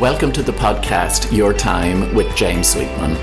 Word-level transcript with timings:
Welcome 0.00 0.32
to 0.32 0.42
the 0.42 0.50
podcast 0.50 1.30
Your 1.30 1.52
Time 1.52 2.12
with 2.16 2.34
James 2.34 2.66
Sweetman. 2.66 3.14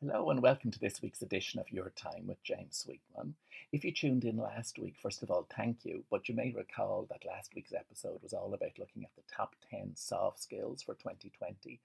Hello, 0.00 0.30
and 0.30 0.40
welcome 0.40 0.70
to 0.70 0.78
this 0.78 1.02
week's 1.02 1.20
edition 1.20 1.58
of 1.58 1.72
Your 1.72 1.90
Time 1.96 2.28
with 2.28 2.40
James 2.44 2.76
Sweetman. 2.76 3.34
If 3.72 3.84
you 3.84 3.90
tuned 3.90 4.24
in 4.24 4.36
last 4.36 4.78
week, 4.78 4.94
first 5.02 5.24
of 5.24 5.32
all, 5.32 5.48
thank 5.56 5.84
you. 5.84 6.04
But 6.08 6.28
you 6.28 6.36
may 6.36 6.52
recall 6.52 7.08
that 7.10 7.26
last 7.26 7.52
week's 7.56 7.72
episode 7.72 8.22
was 8.22 8.32
all 8.32 8.54
about 8.54 8.78
looking 8.78 9.02
at 9.02 9.10
the 9.16 9.34
top 9.34 9.56
10 9.68 9.96
soft 9.96 10.40
skills 10.40 10.80
for 10.82 10.94
2020 10.94 11.80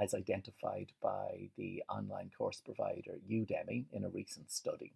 as 0.00 0.14
identified 0.14 0.92
by 1.02 1.48
the 1.56 1.82
online 1.90 2.30
course 2.38 2.62
provider 2.64 3.18
Udemy 3.28 3.86
in 3.92 4.04
a 4.04 4.08
recent 4.08 4.52
study. 4.52 4.92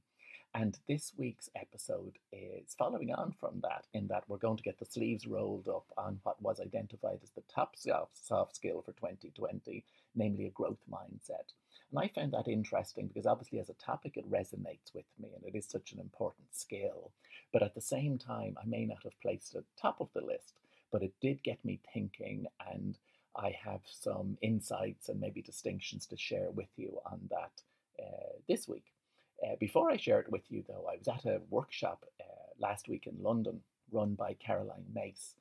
And 0.57 0.78
this 0.87 1.12
week's 1.16 1.51
episode 1.56 2.16
is 2.33 2.77
following 2.78 3.12
on 3.12 3.33
from 3.33 3.60
that, 3.62 3.87
in 3.92 4.06
that 4.06 4.23
we're 4.28 4.37
going 4.37 4.56
to 4.56 4.62
get 4.62 4.78
the 4.78 4.84
sleeves 4.84 5.27
rolled 5.27 5.66
up 5.69 5.87
on 5.98 6.20
what 6.23 6.41
was 6.41 6.61
identified 6.61 7.19
as 7.24 7.30
the 7.30 7.42
top 7.52 7.74
soft 7.74 8.55
skill 8.55 8.80
for 8.80 8.92
2020, 8.92 9.84
namely 10.14 10.47
a 10.47 10.51
growth 10.51 10.78
mindset. 10.88 11.51
And 11.91 11.98
I 11.98 12.06
found 12.06 12.33
that 12.33 12.47
interesting 12.47 13.09
because 13.09 13.27
obviously, 13.27 13.59
as 13.59 13.69
a 13.69 13.75
topic, 13.75 14.16
it 14.16 14.30
resonates 14.30 14.95
with 14.95 15.06
me 15.20 15.30
and 15.34 15.45
it 15.45 15.59
is 15.59 15.66
such 15.66 15.91
an 15.91 15.98
important 15.98 16.47
skill. 16.52 17.11
But 17.52 17.64
at 17.64 17.75
the 17.75 17.80
same 17.80 18.16
time, 18.16 18.56
I 18.56 18.64
may 18.64 18.84
not 18.86 19.02
have 19.02 19.20
placed 19.20 19.56
it 19.56 19.64
top 19.77 20.00
of 20.00 20.12
the 20.14 20.25
list, 20.25 20.61
but 20.92 21.02
it 21.02 21.14
did 21.20 21.42
get 21.42 21.64
me 21.64 21.80
thinking, 21.92 22.47
and 22.73 22.97
I 23.34 23.56
have 23.64 23.80
some 23.91 24.39
insights 24.41 25.09
and 25.09 25.20
maybe 25.20 25.42
distinctions 25.42 26.06
to 26.06 26.16
share 26.16 26.52
with 26.52 26.70
you 26.77 27.00
on 27.11 27.28
that 27.30 27.62
uh, 28.00 28.39
this 28.47 28.69
week. 28.69 28.94
Uh, 29.43 29.56
before 29.59 29.91
I 29.91 29.97
share 29.97 30.20
it 30.20 30.30
with 30.30 30.51
you, 30.51 30.65
though, 30.66 30.87
I 30.91 30.97
was 30.97 31.09
at 31.09 31.24
a 31.24 31.41
workshop 31.51 32.05
uh, 32.20 32.25
last 32.59 32.89
week 32.89 33.06
in 33.06 33.22
London 33.22 33.61
run 33.91 34.14
by 34.14 34.34
Caroline 34.34 34.86
Myss. 34.95 35.34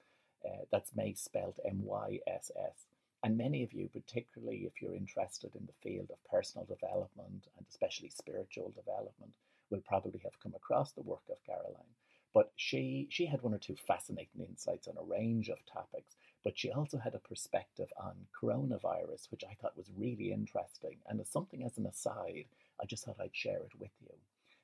Uh, 0.46 0.66
that's 0.72 0.96
Myss 0.96 1.22
spelled 1.22 1.60
M 1.66 1.84
Y 1.84 2.20
S 2.28 2.52
S. 2.56 2.88
And 3.24 3.38
many 3.38 3.64
of 3.64 3.72
you, 3.72 3.88
particularly 3.88 4.66
if 4.66 4.82
you're 4.82 4.96
interested 4.96 5.56
in 5.56 5.66
the 5.66 5.90
field 5.90 6.10
of 6.12 6.30
personal 6.30 6.66
development 6.66 7.48
and 7.58 7.66
especially 7.70 8.10
spiritual 8.10 8.74
development, 8.76 9.34
will 9.70 9.82
probably 9.88 10.20
have 10.24 10.40
come 10.42 10.54
across 10.56 10.92
the 10.92 11.02
work 11.02 11.24
of 11.30 11.38
Caroline. 11.46 11.96
But 12.34 12.52
she, 12.58 13.08
she 13.10 13.26
had 13.28 13.42
one 13.42 13.54
or 13.54 13.60
two 13.60 13.76
fascinating 13.88 14.42
insights 14.42 14.88
on 14.88 14.96
a 14.98 15.04
range 15.04 15.50
of 15.50 15.66
topics, 15.66 16.16
but 16.44 16.58
she 16.58 16.72
also 16.72 16.98
had 16.98 17.14
a 17.16 17.20
perspective 17.20 17.94
on 17.96 18.14
coronavirus, 18.38 19.32
which 19.32 19.44
I 19.50 19.54
thought 19.54 19.78
was 19.78 19.90
really 19.96 20.34
interesting. 20.34 20.98
And 21.08 21.22
as 21.22 21.30
something 21.30 21.64
as 21.64 21.78
an 21.78 21.86
aside, 21.86 22.46
I 22.82 22.86
just 22.86 23.06
thought 23.06 23.20
I'd 23.20 23.36
share 23.36 23.58
it 23.58 23.80
with 23.80 23.92
you. 24.02 24.14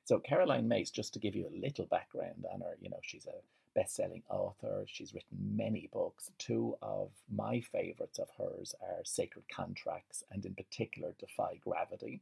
So 0.04 0.18
Caroline 0.18 0.66
Myss, 0.68 0.90
just 0.90 1.12
to 1.14 1.20
give 1.20 1.36
you 1.36 1.46
a 1.46 1.60
little 1.60 1.86
background 1.86 2.44
on 2.52 2.60
her, 2.60 2.76
you 2.80 2.90
know, 2.90 2.98
she's 3.02 3.26
a 3.26 3.42
best-selling 3.74 4.22
author. 4.28 4.84
She's 4.86 5.14
written 5.14 5.56
many 5.56 5.88
books. 5.92 6.30
Two 6.38 6.76
of 6.82 7.10
my 7.32 7.60
favorites 7.60 8.18
of 8.18 8.28
hers 8.36 8.74
are 8.82 9.04
Sacred 9.04 9.44
Contracts 9.54 10.24
and 10.30 10.44
in 10.44 10.54
particular 10.54 11.14
Defy 11.18 11.60
Gravity. 11.62 12.20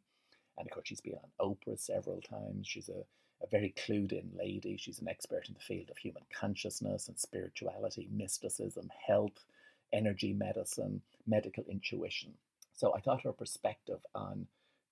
And 0.58 0.66
of 0.66 0.72
course, 0.72 0.88
she's 0.88 1.00
been 1.00 1.14
on 1.14 1.54
Oprah 1.56 1.78
several 1.78 2.20
times. 2.20 2.66
She's 2.66 2.88
a, 2.88 3.04
a 3.42 3.46
very 3.50 3.72
clued 3.78 4.12
in 4.12 4.30
lady. 4.36 4.76
She's 4.76 4.98
an 4.98 5.08
expert 5.08 5.48
in 5.48 5.54
the 5.54 5.60
field 5.60 5.88
of 5.90 5.96
human 5.96 6.24
consciousness 6.38 7.08
and 7.08 7.18
spirituality, 7.18 8.08
mysticism, 8.12 8.90
health, 9.06 9.44
energy 9.92 10.32
medicine, 10.34 11.00
medical 11.26 11.64
intuition. 11.70 12.34
So 12.74 12.94
I 12.94 13.00
thought 13.00 13.22
her 13.22 13.32
perspective 13.32 14.04
on 14.14 14.46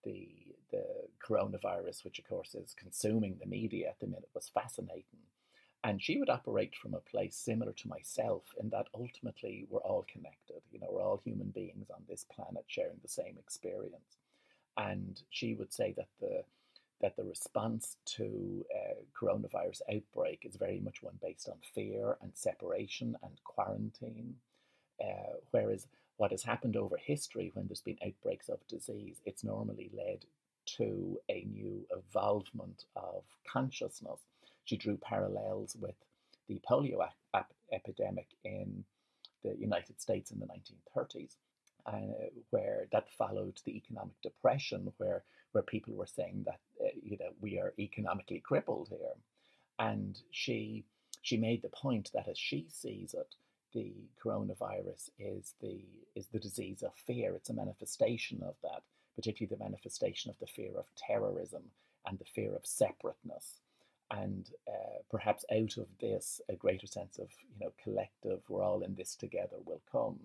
the 0.05 0.29
the 0.71 0.85
coronavirus, 1.27 2.05
which 2.05 2.19
of 2.19 2.29
course 2.29 2.55
is 2.55 2.75
consuming 2.77 3.37
the 3.39 3.47
media 3.47 3.89
at 3.89 4.01
the 4.01 4.07
minute, 4.07 4.29
was 4.35 4.49
fascinating. 4.49 5.21
And 5.85 6.03
she 6.03 6.19
would 6.19 6.31
operate 6.31 6.75
from 6.75 6.95
a 6.95 7.01
place 7.01 7.37
similar 7.37 7.73
to 7.73 7.89
myself 7.89 8.43
in 8.61 8.71
that 8.71 8.89
ultimately 8.95 9.67
we're 9.71 9.81
all 9.81 10.05
connected. 10.11 10.63
You 10.73 10.81
know, 10.81 10.89
we're 10.91 11.03
all 11.03 11.21
human 11.25 11.51
beings 11.51 11.91
on 11.91 12.03
this 12.09 12.25
planet 12.25 12.65
sharing 12.67 12.99
the 13.03 13.09
same 13.09 13.37
experience. 13.39 14.19
And 14.77 15.23
she 15.31 15.55
would 15.55 15.73
say 15.73 15.95
that 15.97 16.09
the 16.21 16.45
that 17.03 17.17
the 17.17 17.25
response 17.25 17.97
to 18.07 18.65
uh, 18.75 18.95
coronavirus 19.15 19.83
outbreak 19.95 20.45
is 20.45 20.57
very 20.57 20.81
much 20.81 21.03
one 21.03 21.19
based 21.23 21.47
on 21.47 21.57
fear 21.75 22.17
and 22.23 22.33
separation 22.35 23.15
and 23.23 23.33
quarantine, 23.45 24.35
uh, 24.99 25.35
whereas 25.51 25.87
what 26.17 26.31
has 26.31 26.43
happened 26.43 26.77
over 26.77 26.97
history 26.97 27.51
when 27.55 27.67
there's 27.67 27.83
been 27.83 27.99
outbreaks 28.05 28.49
of 28.49 28.67
disease, 28.67 29.21
it's 29.27 29.45
normally 29.45 29.91
led 29.95 30.25
to 30.77 31.19
a 31.29 31.47
new 31.53 31.87
evolvement 31.91 32.85
of 32.97 33.25
consciousness. 33.51 34.21
She 34.65 34.77
drew 34.77 34.97
parallels 34.97 35.77
with 35.81 35.95
the 36.49 36.61
polio 36.69 37.07
ap- 37.35 37.53
epidemic 37.73 38.29
in 38.45 38.85
the 39.43 39.57
United 39.59 40.01
States 40.01 40.31
in 40.31 40.41
the 40.41 40.47
1930s, 40.47 41.37
uh, 41.87 42.29
where 42.51 42.87
that 42.93 43.11
followed 43.17 43.61
the 43.65 43.77
economic 43.77 44.21
depression, 44.23 44.93
where 44.99 45.25
where 45.53 45.63
people 45.63 45.95
were 45.95 46.07
saying 46.07 46.45
that 46.45 46.61
uh, 46.85 46.89
you 47.03 47.17
know 47.19 47.31
we 47.41 47.59
are 47.59 47.73
economically 47.79 48.41
crippled 48.41 48.89
here, 48.89 49.17
and 49.79 50.21
she 50.31 50.85
she 51.23 51.37
made 51.37 51.63
the 51.63 51.69
point 51.69 52.11
that 52.15 52.29
as 52.29 52.39
she 52.39 52.67
sees 52.69 53.15
it, 53.15 53.35
the 53.73 53.93
coronavirus 54.23 55.11
is 55.19 55.55
the 55.61 55.81
is 56.15 56.27
the 56.29 56.39
disease 56.39 56.83
of 56.83 56.93
fear. 57.07 57.35
It's 57.35 57.51
a 57.51 57.55
manifestation 57.55 58.43
of 58.43 58.55
that, 58.63 58.83
particularly 59.17 59.55
the 59.55 59.65
manifestation 59.65 60.31
of 60.31 60.39
the 60.39 60.47
fear 60.47 60.73
of 60.77 60.87
terrorism 60.97 61.63
and 62.07 62.19
the 62.19 62.25
fear 62.25 62.55
of 62.55 62.65
separateness. 62.65 63.61
And 64.11 64.49
uh, 64.69 65.03
perhaps 65.11 65.45
out 65.53 65.77
of 65.79 65.89
this, 66.01 66.41
a 66.49 66.55
greater 66.55 66.87
sense 66.87 67.19
of 67.19 67.29
you 67.53 67.65
know 67.65 67.73
collective, 67.83 68.43
we're 68.49 68.63
all 68.63 68.83
in 68.83 68.95
this 68.95 69.17
together, 69.17 69.57
will 69.65 69.83
come. 69.91 70.19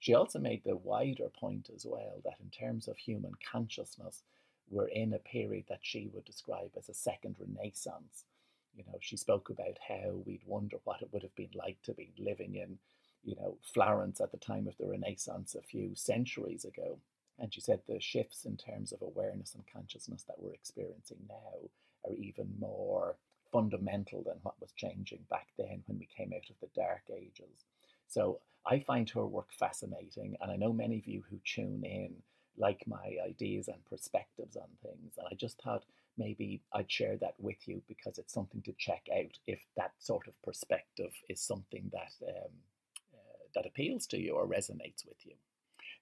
She 0.00 0.14
also 0.14 0.38
made 0.38 0.64
the 0.64 0.76
wider 0.76 1.28
point 1.28 1.70
as 1.74 1.86
well 1.86 2.20
that 2.24 2.40
in 2.42 2.50
terms 2.50 2.88
of 2.88 2.96
human 2.96 3.34
consciousness, 3.52 4.22
we're 4.68 4.88
in 4.88 5.12
a 5.12 5.18
period 5.18 5.66
that 5.68 5.80
she 5.82 6.08
would 6.12 6.24
describe 6.24 6.70
as 6.76 6.88
a 6.88 6.94
second 6.94 7.36
renaissance 7.38 8.24
you 8.76 8.84
know, 8.86 8.98
she 9.00 9.16
spoke 9.16 9.50
about 9.50 9.78
how 9.88 10.12
we'd 10.24 10.42
wonder 10.46 10.76
what 10.84 11.02
it 11.02 11.08
would 11.12 11.22
have 11.22 11.34
been 11.34 11.50
like 11.54 11.80
to 11.82 11.92
be 11.92 12.12
living 12.18 12.54
in, 12.54 12.78
you 13.24 13.36
know, 13.36 13.56
Florence 13.62 14.20
at 14.20 14.30
the 14.32 14.38
time 14.38 14.66
of 14.66 14.76
the 14.78 14.86
Renaissance 14.86 15.54
a 15.54 15.62
few 15.62 15.94
centuries 15.94 16.64
ago. 16.64 16.98
And 17.40 17.52
she 17.52 17.60
said 17.60 17.80
the 17.88 18.00
shifts 18.00 18.44
in 18.44 18.56
terms 18.56 18.92
of 18.92 19.02
awareness 19.02 19.54
and 19.54 19.64
consciousness 19.72 20.24
that 20.24 20.36
we're 20.38 20.52
experiencing 20.52 21.18
now 21.28 21.68
are 22.04 22.14
even 22.14 22.48
more 22.58 23.16
fundamental 23.50 24.22
than 24.22 24.36
what 24.42 24.60
was 24.60 24.72
changing 24.72 25.24
back 25.30 25.48
then 25.58 25.82
when 25.86 25.98
we 25.98 26.06
came 26.16 26.32
out 26.34 26.48
of 26.50 26.56
the 26.60 26.68
dark 26.80 27.02
ages. 27.10 27.64
So 28.08 28.40
I 28.66 28.80
find 28.80 29.08
her 29.10 29.26
work 29.26 29.48
fascinating, 29.58 30.36
and 30.40 30.50
I 30.50 30.56
know 30.56 30.72
many 30.72 30.98
of 30.98 31.06
you 31.06 31.22
who 31.28 31.38
tune 31.44 31.82
in 31.84 32.14
like 32.56 32.84
my 32.86 33.16
ideas 33.26 33.68
and 33.68 33.84
perspectives 33.86 34.56
on 34.56 34.68
things. 34.82 35.14
And 35.16 35.26
I 35.30 35.34
just 35.34 35.60
thought 35.62 35.84
maybe 36.18 36.60
I'd 36.74 36.90
share 36.90 37.16
that 37.18 37.34
with 37.38 37.66
you 37.66 37.80
because 37.88 38.18
it's 38.18 38.34
something 38.34 38.60
to 38.62 38.74
check 38.78 39.06
out 39.16 39.38
if 39.46 39.60
that 39.76 39.92
sort 39.98 40.28
of 40.28 40.40
perspective 40.42 41.12
is 41.28 41.40
something 41.40 41.90
that 41.92 42.12
um, 42.28 42.52
uh, 43.14 43.44
that 43.54 43.66
appeals 43.66 44.06
to 44.08 44.18
you 44.18 44.34
or 44.34 44.46
resonates 44.46 45.06
with 45.06 45.24
you. 45.24 45.34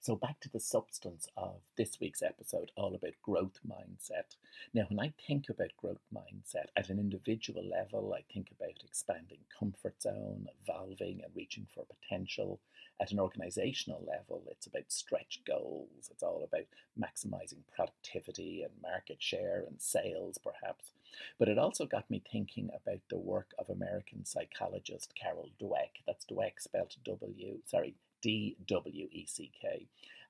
So, 0.00 0.14
back 0.14 0.38
to 0.40 0.48
the 0.48 0.60
substance 0.60 1.26
of 1.36 1.60
this 1.76 1.98
week's 2.00 2.22
episode, 2.22 2.70
all 2.76 2.94
about 2.94 3.20
growth 3.20 3.58
mindset. 3.66 4.36
Now, 4.72 4.84
when 4.88 5.00
I 5.00 5.12
think 5.26 5.48
about 5.48 5.76
growth 5.76 6.04
mindset 6.14 6.66
at 6.76 6.88
an 6.88 7.00
individual 7.00 7.68
level, 7.68 8.14
I 8.14 8.22
think 8.32 8.52
about 8.52 8.84
expanding 8.84 9.40
comfort 9.58 10.00
zone, 10.00 10.46
evolving 10.62 11.20
and 11.24 11.34
reaching 11.34 11.66
for 11.74 11.84
potential. 11.84 12.60
At 13.00 13.10
an 13.10 13.18
organizational 13.18 14.04
level, 14.06 14.44
it's 14.48 14.68
about 14.68 14.90
stretch 14.90 15.42
goals, 15.44 16.08
it's 16.10 16.22
all 16.22 16.44
about 16.44 16.66
maximizing 16.98 17.66
productivity 17.74 18.62
and 18.62 18.72
market 18.80 19.20
share 19.20 19.64
and 19.66 19.80
sales, 19.80 20.38
perhaps. 20.38 20.92
But 21.40 21.48
it 21.48 21.58
also 21.58 21.86
got 21.86 22.08
me 22.08 22.22
thinking 22.30 22.70
about 22.70 23.00
the 23.10 23.18
work 23.18 23.50
of 23.58 23.68
American 23.68 24.24
psychologist 24.24 25.14
Carol 25.20 25.50
Dweck. 25.60 26.02
That's 26.06 26.24
Dweck 26.24 26.60
spelled 26.60 26.94
W, 27.04 27.58
sorry, 27.66 27.94
D 28.22 28.56
W 28.66 29.08
E 29.12 29.26
C 29.26 29.50
K. 29.60 29.86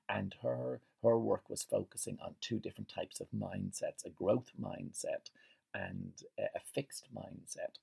And 0.07 0.35
her, 0.41 0.81
her 1.03 1.19
work 1.19 1.49
was 1.49 1.63
focusing 1.63 2.17
on 2.23 2.33
two 2.41 2.59
different 2.59 2.89
types 2.89 3.19
of 3.19 3.27
mindsets 3.35 4.05
a 4.05 4.09
growth 4.09 4.51
mindset 4.59 5.29
and 5.73 6.13
a 6.39 6.59
fixed 6.73 7.07
mindset. 7.15 7.75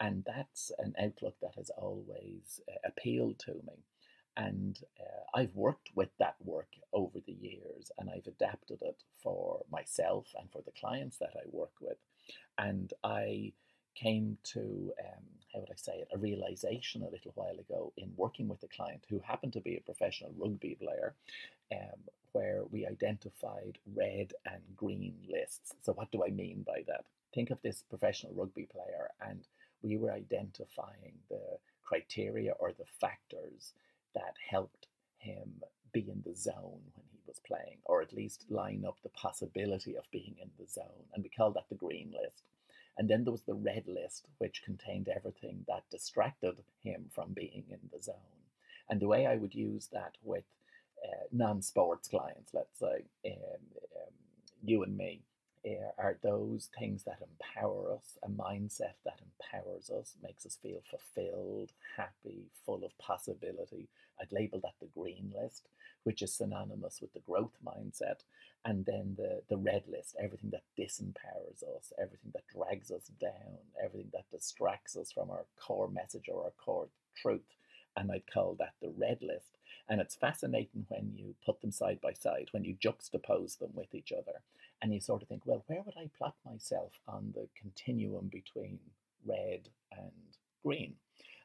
And 0.00 0.24
that's 0.26 0.70
an 0.78 0.94
outlook 1.00 1.36
that 1.42 1.54
has 1.56 1.70
always 1.70 2.60
uh, 2.68 2.74
appealed 2.84 3.38
to 3.40 3.52
me. 3.52 3.84
And 4.36 4.78
uh, 4.98 5.38
I've 5.38 5.54
worked 5.54 5.90
with 5.94 6.08
that 6.18 6.36
work 6.42 6.70
over 6.92 7.20
the 7.20 7.32
years 7.34 7.90
and 7.98 8.08
I've 8.08 8.26
adapted 8.26 8.78
it 8.80 9.02
for 9.22 9.64
myself 9.70 10.28
and 10.38 10.50
for 10.50 10.62
the 10.64 10.72
clients 10.80 11.18
that 11.18 11.34
I 11.36 11.42
work 11.50 11.72
with. 11.80 11.98
And 12.58 12.92
I 13.04 13.52
came 13.94 14.38
to, 14.44 14.92
um, 15.00 15.24
how 15.52 15.60
would 15.60 15.70
I 15.70 15.76
say 15.76 15.92
it, 15.94 16.08
a 16.12 16.18
realization 16.18 17.02
a 17.02 17.10
little 17.10 17.32
while 17.34 17.58
ago 17.58 17.92
in 17.96 18.12
working 18.16 18.48
with 18.48 18.62
a 18.62 18.68
client 18.68 19.04
who 19.08 19.20
happened 19.20 19.52
to 19.54 19.60
be 19.60 19.76
a 19.76 19.80
professional 19.80 20.32
rugby 20.36 20.76
player, 20.80 21.14
um, 21.72 21.98
where 22.32 22.62
we 22.70 22.86
identified 22.86 23.78
red 23.94 24.32
and 24.46 24.62
green 24.76 25.14
lists. 25.28 25.74
So, 25.82 25.92
what 25.92 26.10
do 26.10 26.24
I 26.24 26.30
mean 26.30 26.64
by 26.66 26.82
that? 26.86 27.04
Think 27.34 27.50
of 27.50 27.60
this 27.62 27.84
professional 27.88 28.32
rugby 28.34 28.66
player, 28.70 29.10
and 29.20 29.46
we 29.82 29.96
were 29.96 30.12
identifying 30.12 31.14
the 31.28 31.58
criteria 31.82 32.52
or 32.58 32.72
the 32.72 32.86
factors 33.00 33.72
that 34.14 34.34
helped 34.48 34.86
him 35.18 35.62
be 35.92 36.00
in 36.00 36.22
the 36.24 36.34
zone 36.34 36.80
when 36.94 37.06
he 37.12 37.20
was 37.26 37.40
playing, 37.46 37.78
or 37.84 38.02
at 38.02 38.12
least 38.12 38.44
line 38.48 38.84
up 38.86 38.96
the 39.02 39.08
possibility 39.10 39.96
of 39.96 40.10
being 40.10 40.34
in 40.40 40.50
the 40.58 40.70
zone. 40.70 41.04
And 41.14 41.22
we 41.22 41.30
called 41.30 41.54
that 41.54 41.68
the 41.68 41.74
green 41.74 42.12
list. 42.12 42.42
And 42.98 43.08
then 43.08 43.24
there 43.24 43.32
was 43.32 43.42
the 43.42 43.54
red 43.54 43.84
list, 43.86 44.26
which 44.38 44.62
contained 44.64 45.08
everything 45.08 45.64
that 45.66 45.88
distracted 45.90 46.56
him 46.82 47.06
from 47.14 47.32
being 47.32 47.64
in 47.70 47.78
the 47.92 48.02
zone. 48.02 48.14
And 48.88 49.00
the 49.00 49.08
way 49.08 49.26
I 49.26 49.36
would 49.36 49.54
use 49.54 49.88
that 49.92 50.16
with 50.22 50.44
uh, 51.04 51.24
non 51.32 51.62
sports 51.62 52.08
clients, 52.08 52.52
let's 52.52 52.78
say, 52.78 53.04
um, 53.26 53.32
um, 53.96 54.12
you 54.62 54.82
and 54.82 54.96
me, 54.96 55.22
Eh, 55.64 55.76
are 55.98 56.18
those 56.22 56.70
things 56.78 57.04
that 57.04 57.20
empower 57.22 57.92
us, 57.92 58.18
a 58.24 58.28
mindset 58.30 58.94
that 59.04 59.20
empowers 59.22 59.90
us, 59.90 60.16
makes 60.22 60.46
us 60.46 60.56
feel 60.62 60.82
fulfilled, 60.90 61.70
happy, 61.96 62.46
full 62.66 62.84
of 62.84 62.98
possibility. 62.98 63.88
I'd 64.20 64.32
label 64.32 64.60
that 64.60 64.74
the 64.80 64.88
green 64.98 65.32
list, 65.40 65.68
which 66.04 66.22
is 66.22 66.32
synonymous 66.34 67.00
with 67.00 67.12
the 67.12 67.20
growth 67.20 67.58
mindset. 67.64 68.20
And 68.64 68.86
then 68.86 69.16
the, 69.18 69.42
the 69.50 69.56
red 69.58 69.84
list, 69.88 70.16
everything 70.18 70.50
that 70.50 70.64
disempowers 70.78 71.62
us, 71.76 71.92
everything 72.00 72.32
that 72.34 72.48
drags 72.48 72.90
us 72.90 73.10
down, 73.20 73.58
everything 73.84 74.10
that 74.14 74.30
distracts 74.32 74.96
us 74.96 75.12
from 75.12 75.30
our 75.30 75.44
core 75.60 75.88
message 75.88 76.28
or 76.32 76.44
our 76.44 76.52
core 76.64 76.88
truth. 77.20 77.56
And 77.96 78.10
I'd 78.10 78.30
call 78.32 78.56
that 78.58 78.74
the 78.82 78.92
red 78.96 79.18
list. 79.22 79.58
And 79.88 80.00
it's 80.00 80.14
fascinating 80.16 80.86
when 80.88 81.12
you 81.16 81.34
put 81.44 81.60
them 81.60 81.72
side 81.72 82.00
by 82.02 82.14
side, 82.14 82.48
when 82.52 82.64
you 82.64 82.74
juxtapose 82.76 83.58
them 83.58 83.70
with 83.74 83.94
each 83.94 84.12
other, 84.12 84.40
and 84.82 84.92
you 84.92 85.00
sort 85.00 85.22
of 85.22 85.28
think, 85.28 85.42
well, 85.46 85.64
where 85.68 85.82
would 85.82 85.94
I 85.96 86.10
plot 86.18 86.34
myself 86.44 86.92
on 87.06 87.32
the 87.34 87.48
continuum 87.58 88.28
between 88.30 88.78
red 89.24 89.68
and 89.96 90.10
green? 90.64 90.94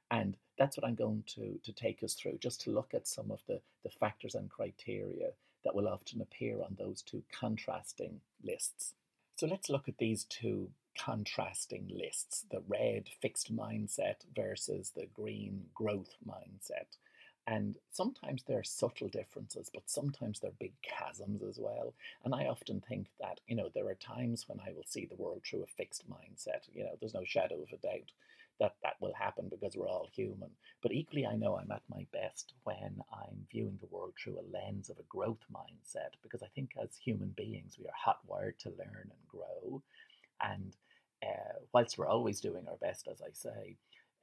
And 0.09 0.35
that's 0.57 0.75
what 0.75 0.87
I'm 0.87 0.95
going 0.95 1.23
to, 1.35 1.59
to 1.63 1.71
take 1.71 2.01
us 2.03 2.15
through, 2.15 2.39
just 2.39 2.61
to 2.61 2.71
look 2.71 2.93
at 2.93 3.07
some 3.07 3.29
of 3.29 3.39
the, 3.47 3.61
the 3.83 3.89
factors 3.89 4.35
and 4.35 4.49
criteria 4.49 5.29
that 5.63 5.75
will 5.75 5.87
often 5.87 6.21
appear 6.21 6.61
on 6.61 6.75
those 6.79 7.01
two 7.01 7.23
contrasting 7.31 8.19
lists. 8.43 8.95
So 9.35 9.45
let's 9.47 9.69
look 9.69 9.87
at 9.87 9.97
these 9.99 10.23
two 10.25 10.69
contrasting 10.97 11.91
lists 11.93 12.45
the 12.49 12.63
red 12.67 13.07
fixed 13.21 13.55
mindset 13.55 14.15
versus 14.35 14.91
the 14.95 15.05
green 15.13 15.65
growth 15.75 16.15
mindset. 16.27 16.97
And 17.47 17.77
sometimes 17.91 18.43
there 18.43 18.59
are 18.59 18.63
subtle 18.63 19.07
differences, 19.07 19.69
but 19.73 19.89
sometimes 19.89 20.39
there 20.39 20.49
are 20.51 20.59
big 20.59 20.73
chasms 20.81 21.41
as 21.41 21.57
well. 21.57 21.93
And 22.25 22.35
I 22.35 22.45
often 22.47 22.81
think 22.81 23.07
that, 23.21 23.39
you 23.47 23.55
know, 23.55 23.69
there 23.73 23.87
are 23.87 23.95
times 23.95 24.47
when 24.47 24.59
I 24.59 24.71
will 24.73 24.83
see 24.85 25.05
the 25.05 25.15
world 25.15 25.43
through 25.45 25.63
a 25.63 25.67
fixed 25.67 26.03
mindset. 26.09 26.67
You 26.75 26.83
know, 26.83 26.97
there's 26.99 27.13
no 27.13 27.23
shadow 27.23 27.55
of 27.63 27.71
a 27.71 27.77
doubt 27.77 28.11
that 28.59 28.75
that 28.83 28.95
will 28.99 29.13
happen 29.13 29.47
because 29.49 29.75
we're 29.77 29.87
all 29.87 30.09
human. 30.11 30.49
But 30.81 30.91
equally, 30.91 31.25
I 31.25 31.35
know 31.37 31.57
I'm 31.57 31.71
at 31.71 31.83
my 31.89 32.05
best 32.11 32.53
when 32.65 32.99
I'm 33.13 33.47
viewing 33.49 33.77
the 33.79 33.87
world 33.95 34.13
through 34.21 34.39
a 34.39 34.49
lens 34.51 34.89
of 34.89 34.99
a 34.99 35.03
growth 35.03 35.45
mindset 35.51 36.15
because 36.23 36.43
I 36.43 36.47
think 36.53 36.71
as 36.81 36.95
human 36.97 37.29
beings, 37.37 37.77
we 37.79 37.85
are 37.85 37.93
hot 37.95 38.19
wired 38.27 38.59
to 38.59 38.69
learn 38.71 39.09
and 39.11 39.27
grow. 39.29 39.81
And 40.41 40.75
uh, 41.23 41.59
whilst 41.73 41.97
we're 41.97 42.07
always 42.07 42.41
doing 42.41 42.67
our 42.67 42.77
best, 42.77 43.07
as 43.07 43.21
I 43.21 43.31
say, 43.33 43.77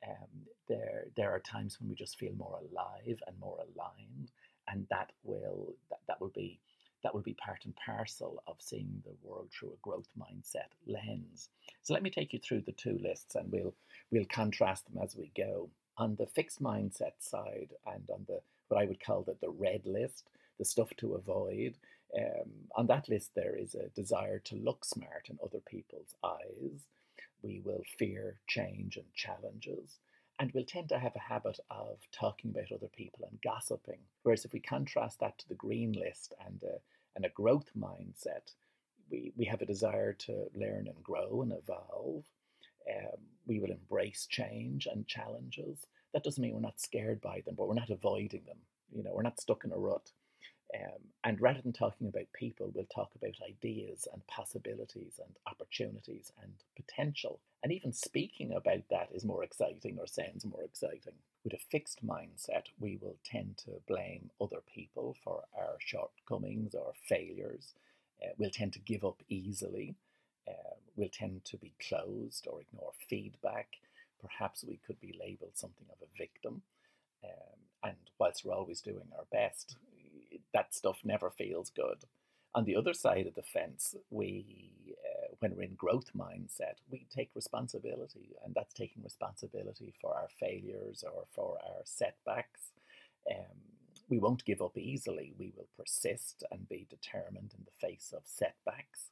um, 0.07 0.29
there 0.69 1.07
there 1.17 1.31
are 1.31 1.41
times 1.41 1.79
when 1.79 1.89
we 1.89 1.95
just 1.95 2.19
feel 2.19 2.33
more 2.37 2.59
alive 2.59 3.23
and 3.27 3.39
more 3.39 3.59
aligned, 3.59 4.31
and 4.69 4.87
that 4.91 5.13
will 5.23 5.75
that, 5.91 6.01
that 6.09 6.21
will 6.21 6.33
be 6.35 6.61
that 7.03 7.15
will 7.15 7.23
be 7.23 7.35
part 7.35 7.65
and 7.65 7.77
parcel 7.77 8.43
of 8.47 8.57
seeing 8.59 9.03
the 9.05 9.15
world 9.23 9.51
through 9.53 9.69
a 9.73 9.83
growth 9.83 10.09
mindset 10.19 10.73
lens. 10.87 11.51
So 11.83 11.93
let 11.93 12.03
me 12.03 12.11
take 12.11 12.33
you 12.33 12.39
through 12.39 12.63
the 12.63 12.73
two 12.73 12.99
lists, 13.03 13.35
and 13.35 13.51
we'll 13.53 13.75
we'll 14.11 14.25
contrast 14.27 14.87
them 14.87 15.03
as 15.03 15.17
we 15.17 15.31
go. 15.37 15.69
On 15.97 16.17
the 16.17 16.27
fixed 16.27 16.61
mindset 16.61 17.13
side, 17.21 17.71
and 17.87 18.03
on 18.11 18.25
the 18.27 18.41
what 18.69 18.81
I 18.81 18.87
would 18.87 19.05
call 19.05 19.23
the, 19.23 19.37
the 19.41 19.51
red 19.51 19.83
list, 19.85 20.29
the 20.59 20.65
stuff 20.65 20.91
to 20.99 21.15
avoid. 21.15 21.77
Um, 22.17 22.51
on 22.77 22.87
that 22.87 23.09
list, 23.09 23.31
there 23.35 23.57
is 23.57 23.75
a 23.75 23.89
desire 23.89 24.39
to 24.39 24.57
look 24.57 24.85
smart 24.85 25.27
in 25.29 25.39
other 25.43 25.61
people's 25.61 26.15
eyes 26.23 26.87
we 27.45 27.61
will 27.65 27.83
fear 27.99 28.39
change 28.47 28.97
and 28.97 29.13
challenges. 29.15 29.99
And 30.41 30.51
we'll 30.53 30.65
tend 30.65 30.89
to 30.89 30.99
have 30.99 31.15
a 31.15 31.21
habit 31.21 31.61
of 31.71 31.99
talking 32.11 32.51
about 32.51 32.73
other 32.73 32.89
people 32.97 33.29
and 33.31 33.39
gossiping. 33.43 34.01
Whereas 34.23 34.45
if 34.45 34.53
we 34.53 34.61
contrast 34.61 35.21
that 35.21 35.39
to 35.39 35.49
the 35.49 35.55
green 35.55 35.93
list 35.93 36.35
and 36.45 36.61
a, 36.65 36.79
and 37.15 37.25
a 37.25 37.29
growth 37.29 37.71
mindset, 37.79 38.53
we, 39.11 39.33
we 39.37 39.45
have 39.45 39.63
a 39.63 39.67
desire 39.67 40.13
to 40.13 40.47
learn 40.55 40.89
and 40.89 41.05
grow 41.05 41.43
and 41.43 41.53
evolve. 41.53 42.25
Um, 42.91 43.21
we 43.47 43.61
will 43.61 43.71
embrace 43.71 44.27
change 44.29 44.89
and 44.91 45.07
challenges. 45.07 45.87
That 46.13 46.25
doesn't 46.25 46.43
mean 46.43 46.55
we're 46.55 46.61
not 46.61 46.81
scared 46.81 47.21
by 47.21 47.43
them, 47.45 47.55
but 47.57 47.69
we're 47.69 47.75
not 47.75 47.91
avoiding 47.91 48.43
them. 48.47 48.59
You 48.91 49.05
know, 49.05 49.13
we're 49.15 49.23
not 49.23 49.41
stuck 49.41 49.65
in 49.65 49.73
a 49.73 49.77
rut. 49.77 50.11
Um, 50.75 51.01
and 51.23 51.41
rather 51.41 51.61
than 51.63 51.73
talking 51.73 52.09
about 52.09 52.33
people, 52.33 52.71
we'll 52.75 52.87
talk 52.87 53.11
about 53.15 53.35
ideas 53.49 54.09
and 54.13 54.27
possibilities 54.27 55.21
and 55.25 55.35
opportunities 55.47 56.33
and 56.43 56.53
potential. 56.75 57.41
And 57.63 57.73
even 57.73 57.93
speaking 57.93 58.53
about 58.53 58.83
that 58.91 59.09
is 59.15 59.25
more 59.25 59.45
exciting 59.45 59.99
or 59.99 60.07
sounds 60.07 60.45
more 60.45 60.63
exciting. 60.65 61.15
With 61.45 61.53
a 61.53 61.59
fixed 61.71 62.05
mindset, 62.05 62.65
we 62.81 62.99
will 63.01 63.17
tend 63.25 63.59
to 63.59 63.81
blame 63.87 64.31
other 64.41 64.63
people 64.75 65.17
for 65.23 65.45
our 65.57 65.77
shortcomings 65.79 66.75
or 66.75 66.93
failures. 67.09 67.75
Uh, 68.23 68.33
we'll 68.37 68.51
tend 68.51 68.73
to 68.73 68.81
give 68.81 69.05
up 69.05 69.23
easily. 69.29 69.95
Uh, 70.49 70.75
we'll 70.97 71.09
tend 71.09 71.45
to 71.45 71.57
be 71.57 71.73
closed 71.89 72.47
or 72.51 72.61
ignore 72.61 72.93
feedback. 73.09 73.69
Perhaps 74.21 74.65
we 74.67 74.81
could 74.87 75.01
be 75.01 75.19
labeled 75.21 75.53
something 75.57 75.87
of 75.91 75.99
a 76.03 76.19
victim. 76.19 76.63
Um, 77.23 77.61
and 77.85 77.97
whilst 78.19 78.45
we're 78.45 78.55
always 78.55 78.81
doing 78.81 79.09
our 79.17 79.27
best, 79.31 79.77
that 80.55 80.75
stuff 80.75 81.01
never 81.05 81.29
feels 81.29 81.71
good. 81.71 82.05
On 82.55 82.65
the 82.65 82.77
other 82.77 82.95
side 82.95 83.27
of 83.27 83.35
the 83.35 83.43
fence, 83.43 83.97
we, 84.11 84.71
uh, 84.93 85.35
when 85.41 85.57
we're 85.57 85.65
in 85.65 85.75
growth 85.75 86.11
mindset, 86.17 86.77
we 86.89 87.07
take 87.15 87.31
responsibility, 87.35 88.37
and 88.45 88.55
that's 88.55 88.73
taking 88.73 89.03
responsibility 89.03 89.93
for 90.01 90.15
our 90.15 90.29
failures 90.39 91.05
or 91.05 91.25
for 91.35 91.59
our 91.65 91.83
setbacks. 91.85 92.71
Um, 93.29 93.59
we 94.09 94.19
won't 94.19 94.45
give 94.45 94.63
up 94.63 94.79
easily. 94.79 95.35
We 95.37 95.53
will 95.57 95.69
persist 95.77 96.45
and 96.53 96.69
be 96.69 96.87
determined 96.89 97.55
in 97.59 97.65
the 97.65 97.87
face 97.87 98.15
of 98.17 98.23
setbacks. 98.25 99.11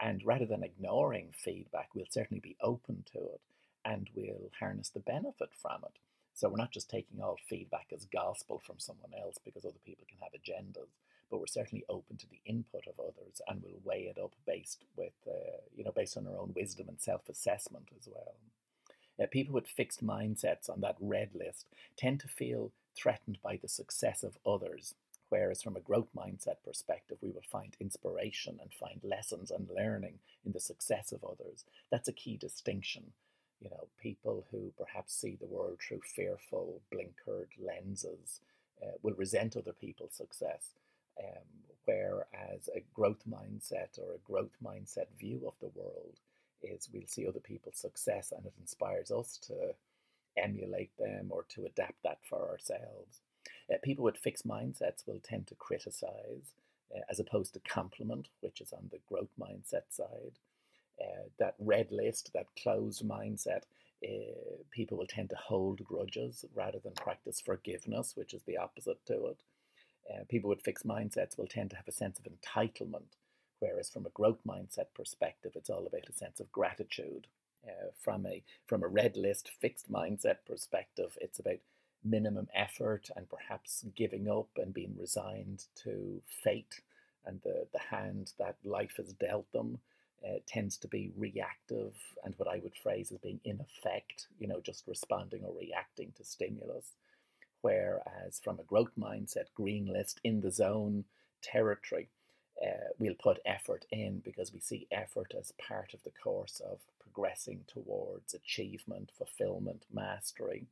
And 0.00 0.22
rather 0.24 0.44
than 0.44 0.62
ignoring 0.64 1.32
feedback, 1.32 1.90
we'll 1.94 2.04
certainly 2.10 2.40
be 2.40 2.56
open 2.60 3.04
to 3.12 3.18
it 3.20 3.40
and 3.84 4.10
we'll 4.14 4.50
harness 4.58 4.88
the 4.90 5.00
benefit 5.00 5.50
from 5.54 5.84
it. 5.84 5.98
So 6.34 6.48
we're 6.48 6.56
not 6.56 6.72
just 6.72 6.90
taking 6.90 7.22
all 7.22 7.38
feedback 7.48 7.86
as 7.94 8.06
gospel 8.06 8.60
from 8.66 8.78
someone 8.78 9.12
else 9.18 9.36
because 9.44 9.64
other 9.64 9.78
people 9.86 10.04
can 10.08 10.18
have 10.20 10.32
agendas, 10.32 10.90
but 11.30 11.38
we're 11.38 11.46
certainly 11.46 11.84
open 11.88 12.16
to 12.16 12.28
the 12.28 12.40
input 12.44 12.88
of 12.88 12.98
others 12.98 13.40
and 13.46 13.62
we'll 13.62 13.80
weigh 13.84 14.12
it 14.14 14.18
up 14.20 14.32
based 14.44 14.84
with, 14.96 15.14
uh, 15.28 15.60
you 15.76 15.84
know, 15.84 15.92
based 15.92 16.16
on 16.16 16.26
our 16.26 16.36
own 16.36 16.52
wisdom 16.54 16.88
and 16.88 17.00
self-assessment 17.00 17.88
as 17.96 18.08
well. 18.12 18.34
Uh, 19.22 19.26
people 19.30 19.54
with 19.54 19.68
fixed 19.68 20.04
mindsets 20.04 20.68
on 20.68 20.80
that 20.80 20.96
red 21.00 21.30
list 21.34 21.66
tend 21.96 22.18
to 22.18 22.28
feel 22.28 22.72
threatened 22.96 23.38
by 23.40 23.56
the 23.56 23.68
success 23.68 24.24
of 24.24 24.36
others, 24.44 24.94
whereas 25.28 25.62
from 25.62 25.76
a 25.76 25.80
growth 25.80 26.08
mindset 26.16 26.56
perspective, 26.64 27.18
we 27.20 27.30
will 27.30 27.42
find 27.48 27.76
inspiration 27.78 28.58
and 28.60 28.72
find 28.72 29.00
lessons 29.04 29.52
and 29.52 29.68
learning 29.70 30.18
in 30.44 30.50
the 30.50 30.60
success 30.60 31.12
of 31.12 31.24
others. 31.24 31.64
That's 31.92 32.08
a 32.08 32.12
key 32.12 32.36
distinction 32.36 33.12
you 33.64 33.70
know, 33.70 33.86
people 34.00 34.46
who 34.50 34.72
perhaps 34.76 35.14
see 35.14 35.36
the 35.40 35.46
world 35.46 35.78
through 35.80 36.02
fearful, 36.04 36.82
blinkered 36.92 37.48
lenses 37.58 38.40
uh, 38.82 38.92
will 39.02 39.14
resent 39.14 39.56
other 39.56 39.72
people's 39.72 40.14
success. 40.14 40.74
Um, 41.18 41.46
whereas 41.86 42.68
a 42.74 42.84
growth 42.94 43.22
mindset 43.28 43.98
or 43.98 44.14
a 44.14 44.30
growth 44.30 44.56
mindset 44.62 45.06
view 45.18 45.40
of 45.46 45.54
the 45.60 45.70
world 45.74 46.18
is 46.62 46.88
we'll 46.92 47.06
see 47.06 47.26
other 47.26 47.40
people's 47.40 47.78
success 47.78 48.32
and 48.36 48.44
it 48.44 48.52
inspires 48.60 49.10
us 49.10 49.38
to 49.46 49.74
emulate 50.36 50.90
them 50.98 51.28
or 51.30 51.44
to 51.48 51.64
adapt 51.64 52.02
that 52.02 52.18
for 52.28 52.48
ourselves. 52.48 53.20
Uh, 53.72 53.76
people 53.82 54.04
with 54.04 54.18
fixed 54.18 54.46
mindsets 54.46 55.06
will 55.06 55.20
tend 55.22 55.46
to 55.46 55.54
criticize 55.54 56.52
uh, 56.94 57.00
as 57.10 57.20
opposed 57.20 57.54
to 57.54 57.60
compliment, 57.60 58.28
which 58.40 58.60
is 58.60 58.72
on 58.72 58.88
the 58.90 58.98
growth 59.08 59.30
mindset 59.40 59.84
side 59.90 60.38
uh, 61.00 61.28
that 61.38 61.54
red 61.58 61.90
list, 61.90 62.30
that 62.34 62.46
closed 62.62 63.06
mindset, 63.06 63.62
uh, 64.04 64.62
people 64.70 64.98
will 64.98 65.06
tend 65.06 65.30
to 65.30 65.36
hold 65.36 65.82
grudges 65.84 66.44
rather 66.54 66.78
than 66.78 66.92
practice 66.92 67.40
forgiveness, 67.40 68.12
which 68.16 68.34
is 68.34 68.42
the 68.42 68.56
opposite 68.56 69.04
to 69.06 69.26
it. 69.26 69.38
Uh, 70.12 70.24
people 70.28 70.50
with 70.50 70.62
fixed 70.62 70.86
mindsets 70.86 71.38
will 71.38 71.46
tend 71.46 71.70
to 71.70 71.76
have 71.76 71.88
a 71.88 71.92
sense 71.92 72.18
of 72.18 72.26
entitlement, 72.26 73.16
whereas 73.60 73.88
from 73.88 74.04
a 74.04 74.10
growth 74.10 74.40
mindset 74.46 74.86
perspective, 74.94 75.52
it's 75.54 75.70
all 75.70 75.86
about 75.86 76.08
a 76.08 76.12
sense 76.12 76.40
of 76.40 76.52
gratitude. 76.52 77.26
Uh, 77.66 77.88
from 77.98 78.26
a 78.26 78.42
from 78.66 78.82
a 78.82 78.88
red 78.88 79.16
list 79.16 79.50
fixed 79.58 79.90
mindset 79.90 80.36
perspective, 80.46 81.16
it's 81.18 81.38
about 81.38 81.60
minimum 82.04 82.46
effort 82.54 83.08
and 83.16 83.28
perhaps 83.30 83.84
giving 83.96 84.28
up 84.28 84.50
and 84.56 84.74
being 84.74 84.94
resigned 84.98 85.64
to 85.74 86.20
fate 86.28 86.82
and 87.24 87.40
the, 87.42 87.66
the 87.72 87.78
hand 87.78 88.32
that 88.38 88.56
life 88.64 88.94
has 88.98 89.14
dealt 89.14 89.50
them 89.52 89.78
uh, 90.26 90.38
tends 90.46 90.76
to 90.78 90.88
be 90.88 91.12
reactive 91.16 91.94
and 92.24 92.34
what 92.36 92.48
I 92.48 92.60
would 92.62 92.76
phrase 92.76 93.12
as 93.12 93.18
being 93.18 93.40
in 93.44 93.60
effect, 93.60 94.28
you 94.38 94.46
know, 94.46 94.60
just 94.60 94.86
responding 94.86 95.42
or 95.44 95.54
reacting 95.58 96.12
to 96.16 96.24
stimulus. 96.24 96.92
Whereas 97.60 98.40
from 98.42 98.58
a 98.58 98.64
growth 98.64 98.92
mindset, 98.98 99.46
green 99.54 99.86
list 99.86 100.20
in 100.22 100.40
the 100.40 100.50
zone 100.50 101.04
territory, 101.42 102.08
uh, 102.62 102.92
we'll 102.98 103.14
put 103.14 103.38
effort 103.44 103.84
in 103.90 104.20
because 104.24 104.52
we 104.52 104.60
see 104.60 104.86
effort 104.92 105.32
as 105.38 105.52
part 105.52 105.92
of 105.94 106.02
the 106.04 106.12
course 106.22 106.60
of 106.64 106.80
progressing 107.00 107.60
towards 107.66 108.34
achievement, 108.34 109.10
fulfillment, 109.16 109.84
mastery. 109.92 110.66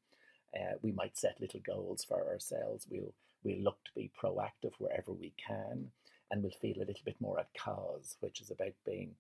Uh, 0.55 0.75
we 0.83 0.93
might 0.93 1.17
set 1.17 1.41
little 1.41 1.61
goals 1.61 2.05
for 2.05 2.29
ourselves. 2.29 2.87
We'll 2.91 3.15
we'll 3.43 3.63
look 3.63 3.83
to 3.85 3.91
be 3.95 4.11
proactive 4.21 4.73
wherever 4.79 5.13
we 5.13 5.33
can, 5.37 5.91
and 6.31 6.43
we'll 6.43 6.53
feel 6.53 6.77
a 6.77 6.87
little 6.87 7.05
bit 7.05 7.21
more 7.21 7.41
at 7.41 7.49
cause, 7.59 8.17
which 8.21 8.41
is 8.41 8.51
about 8.51 8.75
being, 8.87 9.13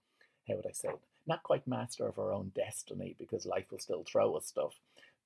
how 0.48 0.56
would 0.56 0.66
I 0.66 0.72
say, 0.72 0.90
not 1.26 1.42
quite 1.42 1.66
master 1.66 2.06
of 2.06 2.18
our 2.18 2.32
own 2.32 2.52
destiny 2.54 3.14
because 3.18 3.46
life 3.46 3.66
will 3.70 3.78
still 3.78 4.04
throw 4.04 4.34
us 4.34 4.46
stuff, 4.46 4.72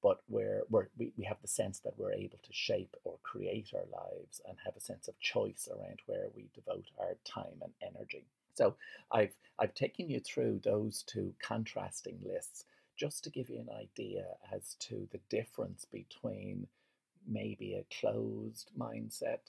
but 0.03 0.21
we're, 0.29 0.63
we're, 0.69 0.89
we, 0.99 1.13
we 1.17 1.25
have 1.25 1.41
the 1.41 1.49
sense 1.49 1.79
that 1.81 1.99
we're 1.99 2.13
able 2.13 2.39
to 2.43 2.53
shape 2.53 2.97
or 3.05 3.15
create 3.23 3.73
our 3.75 3.87
lives 3.91 4.41
and 4.47 4.57
have 4.65 4.77
a 4.77 4.81
sense 4.81 5.09
of 5.09 5.19
choice 5.21 5.69
around 5.71 6.01
where 6.07 6.27
we 6.35 6.49
devote 6.55 6.87
our 7.01 7.17
time 7.25 7.63
and 7.63 7.73
energy. 7.83 8.25
So 8.55 8.75
I've, 9.11 9.35
I've 9.59 9.75
taken 9.75 10.09
you 10.09 10.21
through 10.21 10.61
those 10.65 11.03
two 11.03 11.35
contrasting 11.43 12.19
lists 12.25 12.65
just 12.97 13.25
to 13.25 13.31
give 13.31 13.51
you 13.51 13.59
an 13.59 13.71
idea 13.79 14.25
as 14.55 14.75
to 14.81 15.09
the 15.13 15.21
difference 15.29 15.85
between 15.85 16.67
maybe 17.29 17.75
a 17.75 18.01
closed 18.01 18.71
mindset 18.79 19.41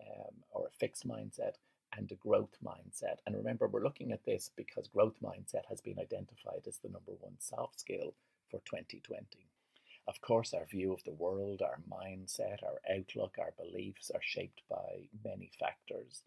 um, 0.00 0.34
or 0.52 0.66
a 0.66 0.78
fixed 0.78 1.06
mindset 1.06 1.54
and 1.96 2.10
a 2.10 2.16
growth 2.16 2.56
mindset. 2.64 3.18
And 3.26 3.36
remember, 3.36 3.68
we're 3.68 3.84
looking 3.84 4.12
at 4.12 4.24
this 4.24 4.50
because 4.56 4.88
growth 4.88 5.16
mindset 5.22 5.66
has 5.68 5.80
been 5.80 5.98
identified 5.98 6.66
as 6.66 6.78
the 6.78 6.88
number 6.88 7.12
one 7.20 7.36
soft 7.38 7.80
skill 7.80 8.14
for 8.50 8.60
2020. 8.64 9.46
Of 10.06 10.20
course, 10.20 10.52
our 10.52 10.66
view 10.66 10.92
of 10.92 11.02
the 11.04 11.12
world, 11.12 11.62
our 11.62 11.78
mindset, 11.90 12.62
our 12.62 12.80
outlook, 12.94 13.36
our 13.38 13.52
beliefs 13.56 14.10
are 14.14 14.20
shaped 14.22 14.62
by 14.68 15.08
many 15.24 15.50
factors. 15.58 16.22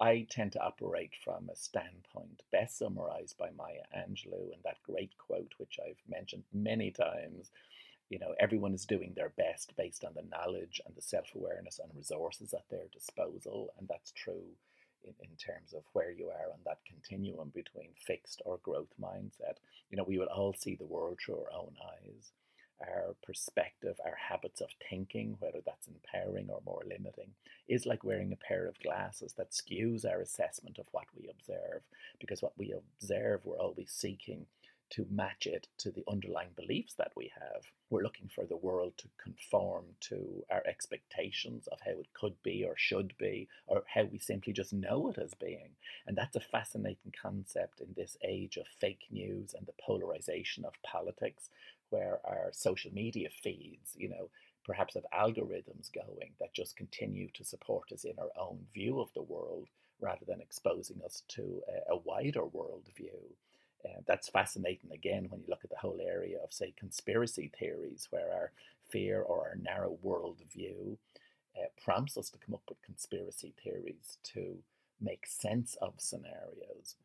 I 0.00 0.26
tend 0.30 0.52
to 0.52 0.62
operate 0.62 1.12
from 1.22 1.50
a 1.50 1.56
standpoint 1.56 2.42
best 2.52 2.78
summarized 2.78 3.36
by 3.36 3.50
Maya 3.50 3.82
Angelou 3.94 4.52
in 4.52 4.60
that 4.64 4.82
great 4.82 5.12
quote, 5.18 5.52
which 5.58 5.78
I've 5.84 6.00
mentioned 6.08 6.44
many 6.54 6.90
times. 6.90 7.50
You 8.08 8.18
know, 8.18 8.34
everyone 8.40 8.72
is 8.72 8.86
doing 8.86 9.12
their 9.14 9.30
best 9.30 9.76
based 9.76 10.04
on 10.04 10.14
the 10.14 10.22
knowledge 10.22 10.80
and 10.86 10.94
the 10.94 11.02
self 11.02 11.34
awareness 11.34 11.80
and 11.80 11.94
resources 11.94 12.54
at 12.54 12.68
their 12.70 12.86
disposal. 12.92 13.74
And 13.78 13.86
that's 13.88 14.12
true 14.12 14.54
in, 15.04 15.14
in 15.20 15.36
terms 15.36 15.74
of 15.74 15.82
where 15.92 16.10
you 16.10 16.26
are 16.28 16.52
on 16.52 16.60
that 16.64 16.78
continuum 16.86 17.50
between 17.54 17.90
fixed 18.06 18.42
or 18.44 18.58
growth 18.62 18.92
mindset. 19.00 19.56
You 19.90 19.96
know, 19.96 20.04
we 20.06 20.18
would 20.18 20.28
all 20.28 20.54
see 20.54 20.74
the 20.74 20.86
world 20.86 21.18
through 21.24 21.36
our 21.36 21.58
own 21.58 21.74
eyes 21.82 22.32
our 22.80 23.14
perspective, 23.24 23.96
our 24.04 24.16
habits 24.16 24.60
of 24.60 24.68
thinking, 24.88 25.36
whether 25.40 25.60
that's 25.64 25.88
empowering 25.88 26.48
or 26.48 26.60
more 26.64 26.82
limiting, 26.88 27.30
is 27.68 27.86
like 27.86 28.04
wearing 28.04 28.32
a 28.32 28.36
pair 28.36 28.66
of 28.66 28.78
glasses 28.80 29.34
that 29.36 29.50
skews 29.50 30.04
our 30.04 30.20
assessment 30.20 30.78
of 30.78 30.86
what 30.92 31.06
we 31.16 31.28
observe. 31.28 31.82
Because 32.20 32.42
what 32.42 32.56
we 32.56 32.72
observe, 32.72 33.40
we're 33.44 33.58
always 33.58 33.90
seeking 33.90 34.46
to 34.90 35.06
match 35.10 35.46
it 35.46 35.68
to 35.78 35.90
the 35.90 36.04
underlying 36.08 36.50
beliefs 36.56 36.94
that 36.94 37.12
we 37.16 37.30
have. 37.34 37.62
We're 37.90 38.02
looking 38.02 38.28
for 38.34 38.44
the 38.44 38.56
world 38.56 38.94
to 38.98 39.08
conform 39.22 39.84
to 40.00 40.44
our 40.50 40.62
expectations 40.66 41.66
of 41.68 41.78
how 41.84 41.92
it 41.92 42.12
could 42.14 42.42
be 42.42 42.64
or 42.64 42.74
should 42.76 43.16
be, 43.18 43.48
or 43.66 43.84
how 43.92 44.04
we 44.04 44.18
simply 44.18 44.52
just 44.52 44.72
know 44.72 45.08
it 45.08 45.18
as 45.18 45.34
being. 45.34 45.70
And 46.06 46.16
that's 46.16 46.36
a 46.36 46.40
fascinating 46.40 47.12
concept 47.20 47.80
in 47.80 47.88
this 47.96 48.16
age 48.22 48.56
of 48.56 48.66
fake 48.80 49.06
news 49.10 49.54
and 49.54 49.66
the 49.66 49.72
polarization 49.80 50.64
of 50.64 50.82
politics, 50.82 51.50
where 51.90 52.20
our 52.24 52.50
social 52.52 52.92
media 52.92 53.28
feeds, 53.42 53.94
you 53.96 54.08
know, 54.08 54.30
perhaps 54.64 54.94
have 54.94 55.06
algorithms 55.14 55.90
going 55.92 56.32
that 56.38 56.52
just 56.52 56.76
continue 56.76 57.28
to 57.32 57.44
support 57.44 57.90
us 57.92 58.04
in 58.04 58.18
our 58.18 58.30
own 58.38 58.58
view 58.74 59.00
of 59.00 59.08
the 59.14 59.22
world 59.22 59.68
rather 60.00 60.24
than 60.26 60.40
exposing 60.40 61.00
us 61.04 61.22
to 61.28 61.62
a, 61.68 61.94
a 61.94 61.96
wider 61.96 62.44
world 62.44 62.84
view. 62.96 63.34
Uh, 63.88 64.00
that's 64.06 64.28
fascinating 64.28 64.92
again 64.92 65.26
when 65.30 65.40
you 65.40 65.46
look 65.48 65.64
at 65.64 65.70
the 65.70 65.76
whole 65.76 66.00
area 66.02 66.38
of, 66.44 66.52
say, 66.52 66.72
conspiracy 66.76 67.50
theories, 67.58 68.08
where 68.10 68.32
our 68.34 68.52
fear 68.90 69.22
or 69.22 69.48
our 69.48 69.56
narrow 69.56 69.96
world 70.02 70.38
view 70.52 70.98
uh, 71.56 71.66
prompts 71.82 72.16
us 72.18 72.30
to 72.30 72.38
come 72.38 72.54
up 72.54 72.62
with 72.68 72.82
conspiracy 72.82 73.54
theories 73.62 74.18
to 74.22 74.56
make 75.00 75.26
sense 75.26 75.76
of 75.80 75.94
scenarios, 75.96 76.96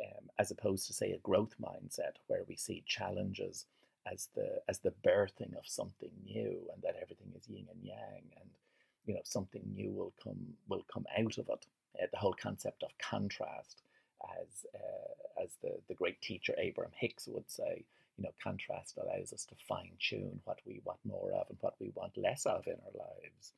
um, 0.00 0.28
as 0.38 0.50
opposed 0.50 0.86
to, 0.86 0.92
say, 0.92 1.12
a 1.12 1.18
growth 1.18 1.54
mindset 1.60 2.16
where 2.26 2.44
we 2.48 2.56
see 2.56 2.82
challenges 2.86 3.66
as 4.12 4.28
the 4.36 4.60
as 4.68 4.78
the 4.80 4.92
birthing 5.04 5.56
of 5.58 5.66
something 5.66 6.10
new, 6.24 6.60
and 6.72 6.82
that 6.82 6.96
everything 7.02 7.32
is 7.36 7.48
yin 7.48 7.66
and 7.72 7.82
yang, 7.82 8.22
and 8.40 8.50
you 9.06 9.14
know 9.14 9.20
something 9.24 9.62
new 9.74 9.90
will 9.90 10.12
come 10.22 10.54
will 10.68 10.84
come 10.92 11.06
out 11.18 11.38
of 11.38 11.48
it. 11.48 11.66
Uh, 12.00 12.06
the 12.12 12.18
whole 12.18 12.34
concept 12.34 12.82
of 12.82 12.96
contrast, 12.98 13.82
as 14.40 14.66
uh, 14.74 15.42
as 15.42 15.50
the 15.62 15.78
the 15.88 15.94
great 15.94 16.20
teacher 16.20 16.54
Abraham 16.58 16.92
Hicks 16.96 17.28
would 17.28 17.50
say, 17.50 17.84
you 18.16 18.24
know, 18.24 18.32
contrast 18.42 18.98
allows 18.98 19.32
us 19.32 19.44
to 19.46 19.54
fine 19.68 19.92
tune 20.00 20.40
what 20.44 20.60
we 20.66 20.80
want 20.84 21.00
more 21.04 21.32
of 21.32 21.46
and 21.50 21.58
what 21.60 21.74
we 21.80 21.92
want 21.94 22.16
less 22.16 22.46
of 22.46 22.66
in 22.66 22.74
our 22.74 23.06
lives. 23.06 23.52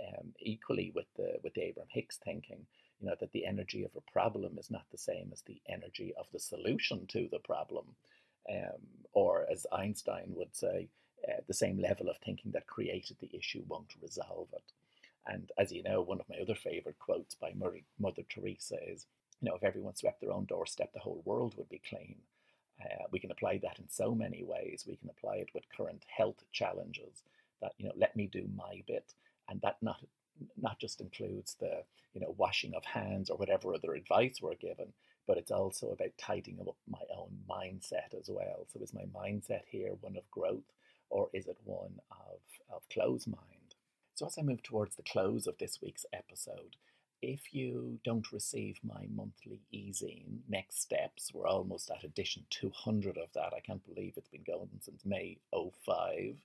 Um, 0.00 0.34
equally 0.40 0.92
with 0.94 1.06
the 1.16 1.38
with 1.42 1.54
the 1.54 1.62
Abraham 1.62 1.88
Hicks 1.90 2.18
thinking, 2.18 2.66
you 3.00 3.08
know, 3.08 3.16
that 3.20 3.32
the 3.32 3.46
energy 3.46 3.84
of 3.84 3.90
a 3.96 4.10
problem 4.12 4.58
is 4.58 4.70
not 4.70 4.84
the 4.90 4.98
same 4.98 5.30
as 5.32 5.42
the 5.42 5.60
energy 5.68 6.14
of 6.18 6.26
the 6.32 6.40
solution 6.40 7.06
to 7.08 7.28
the 7.30 7.40
problem 7.40 7.86
um, 8.50 8.80
or 9.12 9.46
as 9.50 9.66
Einstein 9.72 10.32
would 10.36 10.54
say, 10.54 10.88
uh, 11.28 11.40
the 11.46 11.54
same 11.54 11.78
level 11.78 12.08
of 12.08 12.18
thinking 12.18 12.50
that 12.52 12.66
created 12.66 13.16
the 13.20 13.34
issue 13.34 13.62
won't 13.68 13.94
resolve 14.02 14.48
it. 14.52 14.72
And 15.26 15.50
as 15.56 15.72
you 15.72 15.82
know, 15.82 16.02
one 16.02 16.20
of 16.20 16.28
my 16.28 16.36
other 16.36 16.54
favorite 16.54 16.98
quotes 16.98 17.34
by 17.34 17.52
Mother, 17.54 17.80
Mother 17.98 18.22
Teresa 18.28 18.76
is, 18.86 19.06
you 19.44 19.50
know, 19.50 19.56
if 19.56 19.64
everyone 19.64 19.94
swept 19.94 20.22
their 20.22 20.32
own 20.32 20.46
doorstep, 20.46 20.92
the 20.94 21.00
whole 21.00 21.20
world 21.26 21.54
would 21.58 21.68
be 21.68 21.82
clean. 21.86 22.16
Uh, 22.82 23.04
we 23.10 23.18
can 23.18 23.30
apply 23.30 23.58
that 23.62 23.78
in 23.78 23.84
so 23.90 24.14
many 24.14 24.42
ways. 24.42 24.84
We 24.88 24.96
can 24.96 25.10
apply 25.10 25.36
it 25.36 25.48
with 25.52 25.64
current 25.76 26.02
health 26.08 26.42
challenges. 26.50 27.22
That 27.60 27.72
you 27.76 27.84
know, 27.84 27.92
let 27.94 28.16
me 28.16 28.26
do 28.26 28.48
my 28.56 28.82
bit, 28.86 29.12
and 29.50 29.60
that 29.60 29.76
not 29.82 30.00
not 30.56 30.80
just 30.80 31.02
includes 31.02 31.56
the 31.60 31.82
you 32.14 32.22
know 32.22 32.34
washing 32.38 32.74
of 32.74 32.86
hands 32.86 33.28
or 33.28 33.36
whatever 33.36 33.74
other 33.74 33.94
advice 33.94 34.38
we're 34.40 34.54
given, 34.54 34.94
but 35.26 35.36
it's 35.36 35.50
also 35.50 35.90
about 35.90 36.16
tidying 36.16 36.58
up 36.60 36.74
my 36.88 37.02
own 37.14 37.36
mindset 37.48 38.18
as 38.18 38.30
well. 38.30 38.66
So 38.72 38.80
is 38.80 38.94
my 38.94 39.04
mindset 39.14 39.62
here 39.66 39.92
one 40.00 40.16
of 40.16 40.30
growth 40.30 40.72
or 41.10 41.28
is 41.34 41.46
it 41.46 41.58
one 41.64 42.00
of, 42.10 42.40
of 42.74 42.88
closed 42.88 43.28
mind? 43.28 43.74
So 44.14 44.26
as 44.26 44.38
I 44.38 44.42
move 44.42 44.62
towards 44.62 44.96
the 44.96 45.02
close 45.02 45.46
of 45.46 45.58
this 45.58 45.80
week's 45.82 46.06
episode, 46.14 46.76
if 47.24 47.54
you 47.54 47.98
don't 48.04 48.30
receive 48.32 48.78
my 48.84 49.06
monthly 49.14 49.62
e-zine, 49.72 50.40
Next 50.46 50.82
Steps, 50.82 51.30
we're 51.32 51.46
almost 51.46 51.90
at 51.90 52.04
edition 52.04 52.44
200 52.50 53.16
of 53.16 53.32
that. 53.32 53.54
I 53.56 53.60
can't 53.60 53.84
believe 53.86 54.14
it's 54.16 54.28
been 54.28 54.44
going 54.46 54.68
since 54.80 55.06
May 55.06 55.38
05. 55.52 56.36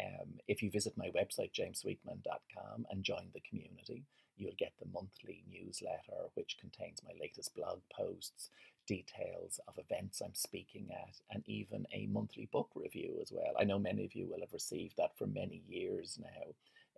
Um, 0.00 0.40
if 0.48 0.62
you 0.62 0.70
visit 0.70 0.94
my 0.96 1.10
website, 1.10 1.52
jamessweetman.com, 1.52 2.86
and 2.90 3.04
join 3.04 3.28
the 3.32 3.42
community, 3.48 4.02
you'll 4.36 4.52
get 4.58 4.72
the 4.80 4.88
monthly 4.92 5.44
newsletter, 5.48 6.28
which 6.34 6.58
contains 6.60 7.00
my 7.04 7.12
latest 7.20 7.54
blog 7.54 7.78
posts, 7.96 8.50
details 8.88 9.60
of 9.68 9.78
events 9.78 10.20
I'm 10.20 10.34
speaking 10.34 10.88
at, 10.90 11.20
and 11.30 11.44
even 11.46 11.86
a 11.92 12.08
monthly 12.08 12.48
book 12.50 12.70
review 12.74 13.18
as 13.22 13.30
well. 13.30 13.54
I 13.58 13.64
know 13.64 13.78
many 13.78 14.04
of 14.04 14.14
you 14.16 14.26
will 14.26 14.40
have 14.40 14.52
received 14.52 14.96
that 14.96 15.16
for 15.16 15.28
many 15.28 15.62
years 15.68 16.18
now. 16.20 16.52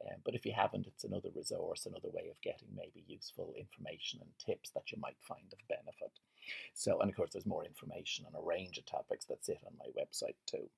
Um, 0.07 0.21
but 0.25 0.35
if 0.35 0.47
you 0.47 0.53
haven't, 0.53 0.87
it's 0.87 1.05
another 1.05 1.31
resource, 1.35 1.87
another 1.87 2.09
way 2.09 2.29
of 2.31 2.41
getting 2.41 2.69
maybe 2.77 3.05
useful 3.07 3.53
information 3.57 4.21
and 4.23 4.31
tips 4.39 4.71
that 4.71 4.93
you 4.93 4.99
might 5.01 5.17
find 5.21 5.53
of 5.53 5.59
benefit. 5.69 6.13
So, 6.75 7.01
and 7.01 7.11
of 7.11 7.17
course, 7.17 7.31
there's 7.33 7.47
more 7.47 7.65
information 7.65 8.25
on 8.27 8.41
a 8.41 8.45
range 8.45 8.79
of 8.79 8.87
topics 8.87 9.25
that 9.27 9.45
sit 9.45 9.59
on 9.67 9.73
my 9.79 9.87
website 10.01 10.37
too. 10.47 10.69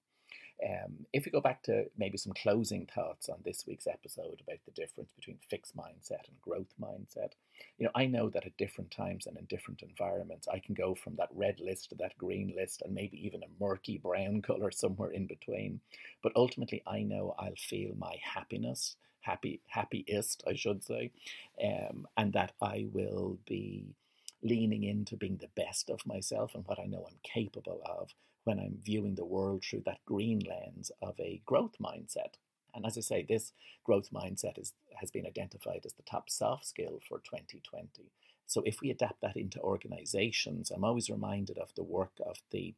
Um, 0.63 1.07
if 1.13 1.25
we 1.25 1.31
go 1.31 1.41
back 1.41 1.63
to 1.65 1.87
maybe 1.97 2.19
some 2.19 2.35
closing 2.35 2.87
thoughts 2.87 3.31
on 3.31 3.39
this 3.45 3.65
week's 3.67 3.87
episode 3.87 4.43
about 4.43 4.59
the 4.67 4.73
difference 4.73 5.11
between 5.13 5.39
fixed 5.49 5.75
mindset 5.75 6.29
and 6.29 6.41
growth 6.43 6.75
mindset, 6.81 7.33
you 7.79 7.85
know, 7.85 7.91
I 7.95 8.07
know 8.07 8.29
that 8.29 8.45
at 8.45 8.57
different 8.59 8.91
times 8.91 9.27
and 9.27 9.39
in 9.39 9.47
different 9.47 9.83
environments, 9.83 10.49
I 10.49 10.59
can 10.59 10.75
go 10.75 10.95
from 10.95 11.17
that 11.17 11.31
red 11.35 11.61
list 11.61 11.91
to 11.91 11.95
that 11.97 12.19
green 12.19 12.53
list 12.55 12.83
and 12.83 12.95
maybe 12.95 13.25
even 13.25 13.43
a 13.43 13.63
murky 13.65 13.99
brown 13.99 14.43
color 14.47 14.71
somewhere 14.71 15.11
in 15.11 15.27
between. 15.27 15.81
But 16.23 16.33
ultimately, 16.37 16.83
I 16.87 17.03
know 17.03 17.35
I'll 17.39 17.55
feel 17.57 17.95
my 17.97 18.17
happiness, 18.23 18.97
happy, 19.21 19.61
happiest, 19.67 20.43
I 20.47 20.55
should 20.55 20.85
say, 20.85 21.13
um, 21.63 22.07
and 22.17 22.33
that 22.33 22.53
I 22.61 22.87
will 22.93 23.39
be 23.47 23.95
leaning 24.43 24.85
into 24.85 25.17
being 25.17 25.37
the 25.37 25.63
best 25.63 25.91
of 25.91 26.07
myself 26.07 26.55
and 26.55 26.65
what 26.67 26.79
I 26.79 26.87
know 26.87 27.07
I'm 27.09 27.19
capable 27.23 27.83
of 27.85 28.15
when 28.45 28.59
I'm 28.59 28.79
viewing 28.83 29.15
the 29.15 29.25
world 29.25 29.63
through 29.65 29.83
that 29.87 30.05
green 30.07 30.41
lens 30.41 30.91
of 31.03 31.15
a 31.21 31.43
growth 31.45 31.77
mindset. 31.81 32.35
And 32.75 32.87
as 32.87 32.97
I 32.97 33.01
say, 33.01 33.27
this 33.29 33.53
growth 33.85 34.11
mindset 34.13 34.59
is, 34.59 34.73
has 34.97 35.11
been 35.11 35.27
identified 35.27 35.83
as 35.85 35.93
the 35.93 36.03
top 36.03 36.31
soft 36.31 36.67
skill 36.67 37.01
for 37.09 37.19
2020. 37.19 38.11
So 38.47 38.63
if 38.65 38.81
we 38.81 38.91
adapt 38.91 39.21
that 39.21 39.37
into 39.37 39.61
organizations, 39.61 40.71
I'm 40.71 40.85
always 40.85 41.11
reminded 41.11 41.59
of 41.59 41.73
the 41.77 41.85
work 41.85 42.13
of 42.25 42.37
the 42.51 42.75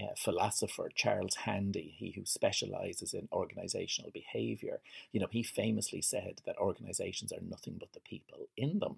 uh, 0.00 0.14
philosopher 0.16 0.90
Charles 0.94 1.36
Handy, 1.36 1.94
he 1.96 2.12
who 2.12 2.24
specializes 2.24 3.14
in 3.14 3.28
organizational 3.32 4.10
behavior. 4.10 4.80
You 5.12 5.20
know, 5.20 5.28
he 5.30 5.42
famously 5.42 6.02
said 6.02 6.40
that 6.46 6.58
organizations 6.58 7.32
are 7.32 7.40
nothing 7.40 7.76
but 7.78 7.92
the 7.92 8.00
people 8.00 8.48
in 8.56 8.78
them. 8.78 8.96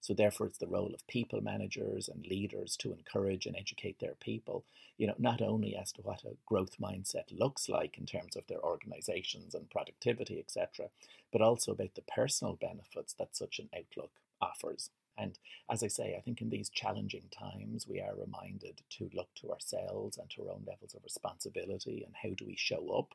So 0.00 0.14
therefore, 0.14 0.46
it's 0.46 0.58
the 0.58 0.68
role 0.68 0.94
of 0.94 1.06
people 1.08 1.40
managers 1.40 2.08
and 2.08 2.24
leaders 2.26 2.76
to 2.76 2.92
encourage 2.92 3.44
and 3.44 3.56
educate 3.56 3.98
their 3.98 4.14
people. 4.14 4.64
You 4.98 5.08
know, 5.08 5.16
not 5.18 5.42
only 5.42 5.76
as 5.76 5.90
to 5.92 6.02
what 6.02 6.22
a 6.24 6.36
growth 6.46 6.78
mindset 6.80 7.24
looks 7.36 7.68
like 7.68 7.98
in 7.98 8.06
terms 8.06 8.36
of 8.36 8.46
their 8.46 8.62
organizations 8.62 9.54
and 9.54 9.68
productivity, 9.68 10.38
etc., 10.38 10.90
but 11.32 11.42
also 11.42 11.72
about 11.72 11.96
the 11.96 12.02
personal 12.02 12.54
benefits 12.54 13.14
that 13.14 13.34
such 13.34 13.58
an 13.58 13.68
outlook 13.76 14.12
offers. 14.40 14.90
And 15.18 15.38
as 15.70 15.82
I 15.82 15.88
say, 15.88 16.14
I 16.16 16.20
think 16.20 16.40
in 16.40 16.50
these 16.50 16.68
challenging 16.68 17.24
times, 17.30 17.86
we 17.88 18.00
are 18.00 18.14
reminded 18.14 18.82
to 18.90 19.10
look 19.14 19.28
to 19.36 19.50
ourselves 19.50 20.18
and 20.18 20.28
to 20.30 20.42
our 20.42 20.54
own 20.54 20.64
levels 20.66 20.94
of 20.94 21.04
responsibility 21.04 22.04
and 22.04 22.14
how 22.22 22.34
do 22.36 22.44
we 22.46 22.56
show 22.56 22.90
up. 22.90 23.14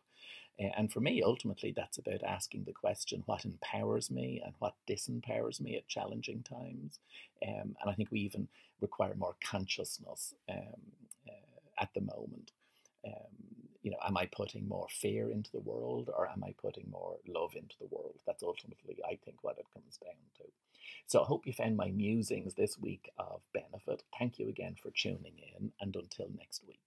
And 0.59 0.91
for 0.91 0.99
me, 0.99 1.23
ultimately, 1.23 1.73
that's 1.75 1.97
about 1.97 2.23
asking 2.23 2.65
the 2.65 2.73
question 2.73 3.23
what 3.25 3.45
empowers 3.45 4.11
me 4.11 4.41
and 4.45 4.53
what 4.59 4.75
disempowers 4.87 5.59
me 5.59 5.75
at 5.75 5.87
challenging 5.87 6.43
times. 6.43 6.99
Um, 7.47 7.75
and 7.81 7.89
I 7.89 7.93
think 7.93 8.11
we 8.11 8.19
even 8.19 8.47
require 8.79 9.15
more 9.15 9.35
consciousness 9.43 10.35
um, 10.49 10.81
uh, 11.27 11.81
at 11.81 11.89
the 11.95 12.01
moment. 12.01 12.51
Um, 13.05 13.61
you 13.81 13.89
know, 13.89 13.97
am 14.05 14.17
I 14.17 14.27
putting 14.27 14.67
more 14.67 14.87
fear 14.91 15.31
into 15.31 15.51
the 15.51 15.61
world 15.61 16.11
or 16.15 16.27
am 16.27 16.43
I 16.43 16.53
putting 16.61 16.89
more 16.91 17.17
love 17.27 17.55
into 17.55 17.75
the 17.79 17.87
world? 17.87 18.19
That's 18.27 18.43
ultimately, 18.43 18.97
I 19.03 19.17
think, 19.25 19.37
what 19.43 19.57
it 19.57 19.65
comes 19.73 19.97
down 19.97 20.13
to. 20.37 20.43
So 21.07 21.21
I 21.21 21.25
hope 21.25 21.45
you 21.45 21.53
found 21.53 21.77
my 21.77 21.89
musings 21.91 22.55
this 22.55 22.77
week 22.77 23.09
of 23.17 23.41
benefit. 23.53 24.03
Thank 24.17 24.39
you 24.39 24.49
again 24.49 24.75
for 24.81 24.91
tuning 24.91 25.37
in, 25.57 25.71
and 25.79 25.95
until 25.95 26.29
next 26.37 26.63
week. 26.67 26.80